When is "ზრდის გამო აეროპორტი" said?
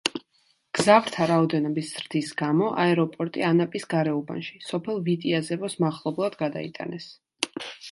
1.97-3.45